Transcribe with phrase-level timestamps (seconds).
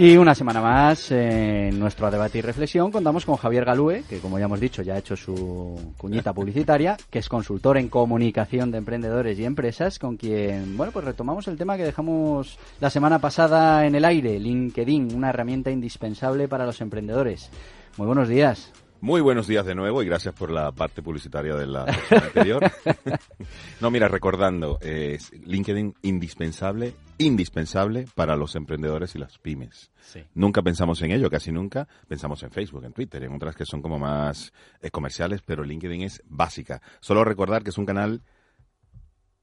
[0.00, 4.38] Y una semana más en nuestro debate y reflexión contamos con Javier Galúe, que como
[4.38, 8.78] ya hemos dicho ya ha hecho su cuñita publicitaria, que es consultor en comunicación de
[8.78, 13.86] emprendedores y empresas, con quien, bueno, pues retomamos el tema que dejamos la semana pasada
[13.86, 17.50] en el aire, LinkedIn, una herramienta indispensable para los emprendedores.
[17.96, 18.70] Muy buenos días.
[19.00, 22.68] Muy buenos días de nuevo y gracias por la parte publicitaria de la anterior.
[23.80, 29.92] no, mira, recordando, es LinkedIn indispensable, indispensable para los emprendedores y las pymes.
[30.34, 31.86] Nunca pensamos en ello, casi nunca.
[32.08, 36.02] Pensamos en Facebook, en Twitter, en otras que son como más eh, comerciales, pero LinkedIn
[36.02, 36.82] es básica.
[36.98, 38.22] Solo recordar que es un canal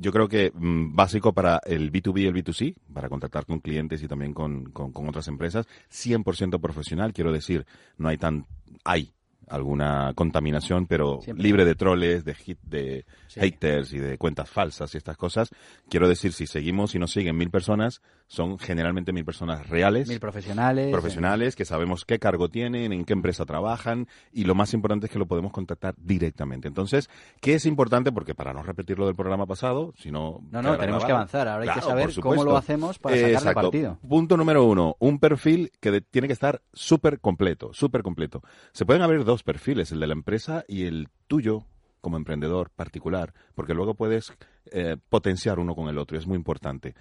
[0.00, 4.00] yo creo que mm, básico para el B2B y el B2C, para contactar con clientes
[4.02, 8.46] y también con, con, con otras empresas, 100% profesional, quiero decir, no hay tan,
[8.84, 9.12] hay
[9.50, 14.98] alguna contaminación, pero libre de troles, de, hit, de haters y de cuentas falsas y
[14.98, 15.50] estas cosas.
[15.88, 20.08] Quiero decir, si seguimos y nos siguen mil personas, son generalmente mil personas reales.
[20.08, 20.90] Mil profesionales.
[20.90, 25.12] Profesionales que sabemos qué cargo tienen, en qué empresa trabajan y lo más importante es
[25.12, 26.68] que lo podemos contactar directamente.
[26.68, 27.08] Entonces,
[27.40, 28.12] ¿qué es importante?
[28.12, 30.40] Porque para no repetir lo del programa pasado, sino...
[30.50, 31.48] No, no, tenemos que avanzar.
[31.48, 33.98] Ahora hay que saber cómo lo hacemos para sacar el partido.
[34.06, 38.42] Punto número uno, un perfil que tiene que estar súper completo, súper completo.
[38.72, 41.64] Se pueden abrir dos perfiles, el de la empresa y el tuyo
[42.00, 44.32] como emprendedor particular, porque luego puedes
[44.70, 46.94] eh, potenciar uno con el otro, es muy importante.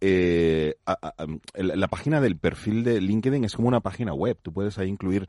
[0.00, 0.76] Eh,
[1.54, 5.28] la página del perfil de LinkedIn es como una página web, tú puedes ahí incluir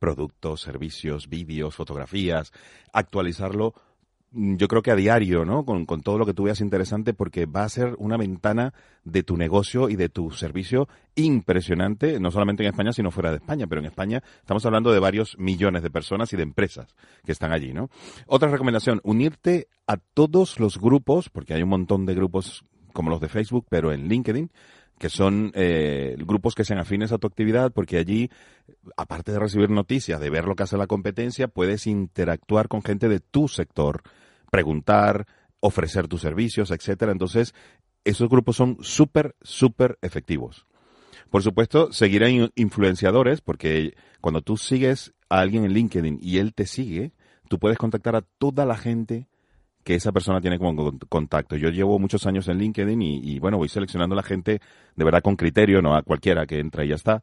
[0.00, 2.52] productos, servicios, vídeos, fotografías,
[2.92, 3.74] actualizarlo
[4.32, 5.64] yo creo que a diario, ¿no?
[5.64, 8.72] Con, con, todo lo que tú veas interesante, porque va a ser una ventana
[9.04, 13.36] de tu negocio y de tu servicio impresionante, no solamente en España, sino fuera de
[13.36, 13.66] España.
[13.66, 16.94] Pero en España estamos hablando de varios millones de personas y de empresas
[17.24, 17.90] que están allí, ¿no?
[18.26, 23.20] Otra recomendación, unirte a todos los grupos, porque hay un montón de grupos como los
[23.20, 24.50] de Facebook, pero en LinkedIn,
[24.98, 28.30] que son eh, grupos que sean afines a tu actividad, porque allí,
[28.96, 33.08] aparte de recibir noticias, de ver lo que hace la competencia, puedes interactuar con gente
[33.08, 34.02] de tu sector
[34.52, 35.26] preguntar,
[35.60, 37.10] ofrecer tus servicios, etcétera.
[37.10, 37.54] Entonces,
[38.04, 40.66] esos grupos son súper, súper efectivos.
[41.30, 46.52] Por supuesto, seguir a influenciadores, porque cuando tú sigues a alguien en LinkedIn y él
[46.52, 47.12] te sigue,
[47.48, 49.28] tú puedes contactar a toda la gente
[49.84, 51.56] que esa persona tiene como contacto.
[51.56, 54.60] Yo llevo muchos años en LinkedIn y, bueno, voy seleccionando a la gente
[54.94, 57.22] de verdad con criterio, no a cualquiera que entra y ya está.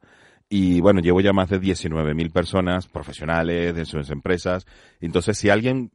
[0.50, 4.66] Y bueno, llevo ya más de 19.000 personas profesionales de sus empresas.
[5.00, 5.92] Entonces, si alguien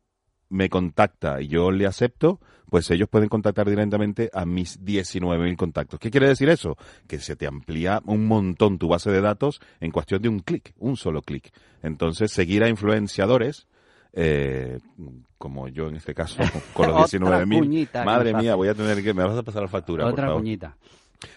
[0.48, 2.40] me contacta y yo le acepto,
[2.70, 6.00] pues ellos pueden contactar directamente a mis 19.000 contactos.
[6.00, 6.76] ¿Qué quiere decir eso?
[7.06, 10.74] Que se te amplía un montón tu base de datos en cuestión de un clic,
[10.78, 11.52] un solo clic.
[11.82, 13.66] Entonces, seguir a influenciadores,
[14.12, 14.78] eh,
[15.38, 16.42] como yo en este caso,
[16.74, 18.04] con los 19.000.
[18.04, 19.14] Madre mía, voy a tener que...
[19.14, 20.42] Me vas a pasar la factura, Otra por.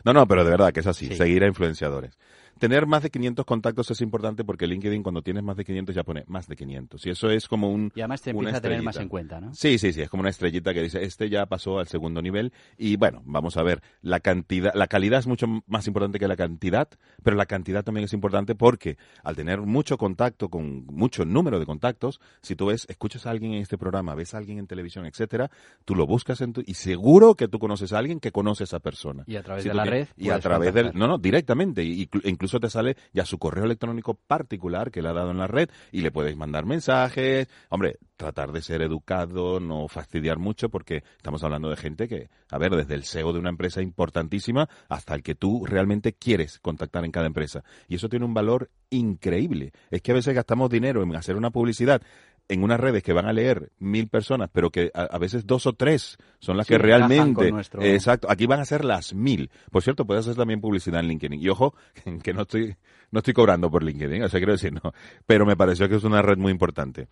[0.03, 2.17] No, no, pero de verdad que es así, seguir a influenciadores.
[2.59, 6.03] Tener más de 500 contactos es importante porque LinkedIn cuando tienes más de 500 ya
[6.03, 7.05] pone más de 500.
[7.05, 7.91] Y eso es como un...
[7.95, 9.53] Y además te empieza a tener más en cuenta, ¿no?
[9.53, 10.01] Sí, sí, sí.
[10.01, 12.53] Es como una estrellita que dice, este ya pasó al segundo nivel.
[12.77, 16.35] Y bueno, vamos a ver, la cantidad, la calidad es mucho más importante que la
[16.35, 16.87] cantidad,
[17.23, 21.65] pero la cantidad también es importante porque al tener mucho contacto con mucho número de
[21.65, 25.05] contactos, si tú ves, escuchas a alguien en este programa, ves a alguien en televisión,
[25.05, 25.49] etcétera,
[25.85, 28.65] tú lo buscas en tu, y seguro que tú conoces a alguien que conoce a
[28.65, 29.23] esa persona.
[29.27, 30.07] Y a través de la red.
[30.15, 31.83] Y a través del, no, no, directamente.
[31.83, 35.47] Y, incluso te sale ya su correo electrónico particular que le ha dado en la
[35.47, 37.47] red y le puedes mandar mensajes.
[37.69, 42.57] Hombre, tratar de ser educado, no fastidiar mucho, porque estamos hablando de gente que, a
[42.57, 47.05] ver, desde el SEO de una empresa importantísima hasta el que tú realmente quieres contactar
[47.05, 47.63] en cada empresa.
[47.87, 49.71] Y eso tiene un valor increíble.
[49.91, 52.01] Es que a veces gastamos dinero en hacer una publicidad
[52.49, 55.73] en unas redes que van a leer mil personas, pero que a, veces dos o
[55.73, 57.51] tres son las que realmente...
[57.81, 59.51] Exacto, aquí van a ser las mil.
[59.71, 61.41] Por cierto, puedes hacer también publicidad en LinkedIn.
[61.41, 61.75] Y ojo,
[62.23, 62.75] que no estoy,
[63.11, 64.93] no estoy cobrando por LinkedIn, o sea, quiero decir, no.
[65.25, 67.09] Pero me pareció que es una red muy importante.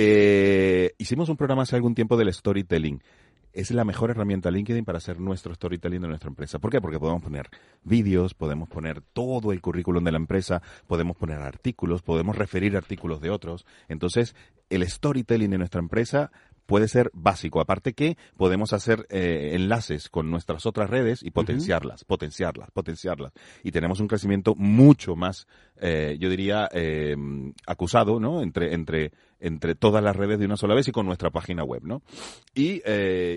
[0.00, 3.02] Eh, hicimos un programa hace algún tiempo del storytelling
[3.52, 6.60] es la mejor herramienta LinkedIn para hacer nuestro storytelling de nuestra empresa.
[6.60, 6.80] ¿Por qué?
[6.80, 7.48] Porque podemos poner
[7.82, 13.20] vídeos, podemos poner todo el currículum de la empresa, podemos poner artículos, podemos referir artículos
[13.20, 13.66] de otros.
[13.88, 14.36] Entonces,
[14.70, 16.30] el storytelling de nuestra empresa
[16.68, 17.62] puede ser básico.
[17.62, 23.32] Aparte que podemos hacer eh, enlaces con nuestras otras redes y potenciarlas, potenciarlas, potenciarlas.
[23.64, 25.46] Y tenemos un crecimiento mucho más,
[25.80, 27.16] eh, yo diría, eh,
[27.66, 28.42] acusado, ¿no?
[28.42, 31.84] Entre, entre, entre todas las redes de una sola vez y con nuestra página web,
[31.84, 32.02] ¿no?
[32.54, 32.82] Y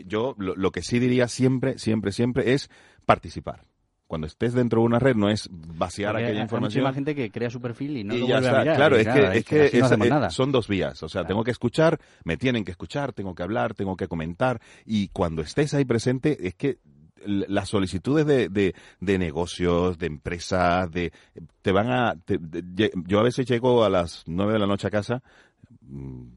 [0.08, 2.70] yo lo, lo que sí diría siempre, siempre, siempre es
[3.06, 3.71] participar
[4.12, 6.82] cuando estés dentro de una red no es vaciar aquella información.
[6.82, 8.76] Hay mucha gente que crea su perfil y no lo vuelve a mirar.
[8.76, 9.08] Claro, es,
[9.46, 11.02] que, es que son dos vías.
[11.02, 14.60] O sea, tengo que escuchar, me tienen que escuchar, tengo que hablar, tengo que comentar.
[14.86, 16.80] Y cuando estés ahí presente, es que
[17.26, 21.14] las solicitudes de, de, de, negocios, de empresas, de
[21.62, 22.18] te van a...
[23.08, 25.24] yo a veces llego a las nueve de la noche a casa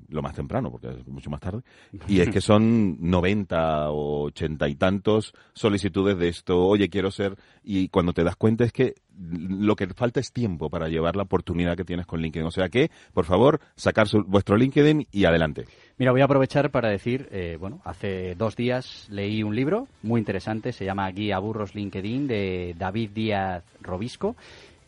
[0.08, 1.62] lo más temprano, porque es mucho más tarde,
[2.08, 7.36] y es que son 90 o 80 y tantos solicitudes de esto, oye, quiero ser,
[7.62, 11.22] y cuando te das cuenta es que lo que falta es tiempo para llevar la
[11.22, 12.46] oportunidad que tienes con LinkedIn.
[12.46, 15.64] O sea que, por favor, sacar vuestro LinkedIn y adelante.
[15.98, 20.18] Mira, voy a aprovechar para decir, eh, bueno, hace dos días leí un libro muy
[20.18, 24.34] interesante, se llama Guía Burros LinkedIn de David Díaz Robisco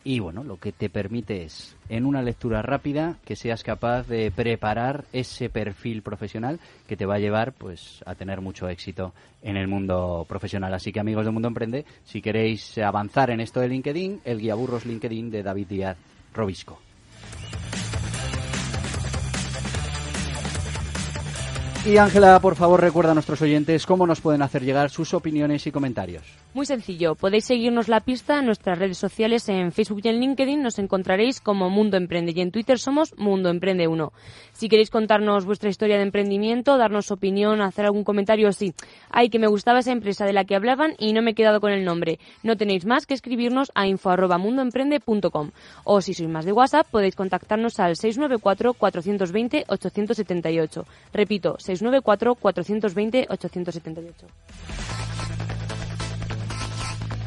[0.07, 4.31] y bueno, lo que te permite es, en una lectura rápida, que seas capaz de
[4.31, 9.11] preparar ese perfil profesional que te va a llevar pues a tener mucho éxito
[9.43, 10.73] en el mundo profesional.
[10.73, 14.55] Así que amigos del Mundo Emprende, si queréis avanzar en esto de LinkedIn, el guía
[14.55, 15.97] burros LinkedIn de David Díaz
[16.33, 16.79] Robisco.
[21.87, 25.67] Y Ángela, por favor, recuerda a nuestros oyentes cómo nos pueden hacer llegar sus opiniones
[25.67, 26.23] y comentarios.
[26.57, 30.63] Muy sencillo, podéis seguirnos la pista en nuestras redes sociales en Facebook y en LinkedIn,
[30.63, 34.11] nos encontraréis como Mundo Emprende y en Twitter somos Mundo Emprende 1.
[34.53, 38.73] Si queréis contarnos vuestra historia de emprendimiento, darnos opinión, hacer algún comentario, sí,
[39.11, 41.61] ay que me gustaba esa empresa de la que hablaban y no me he quedado
[41.61, 42.17] con el nombre.
[42.41, 45.51] No tenéis más que escribirnos a info@mundoemprende.com
[45.83, 50.85] o si sois más de WhatsApp podéis contactarnos al 694 420 878.
[51.13, 55.06] Repito, 694 694-420-878.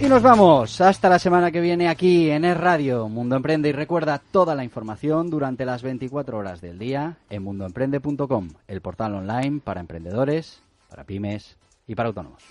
[0.02, 3.73] Y nos vamos hasta la semana que viene aquí en Es Radio Mundo Emprende y
[3.73, 9.61] recuerda toda la información durante las 24 horas del día en mundoemprende.com, el portal online
[9.62, 12.43] para emprendedores, para pymes y para autónomos.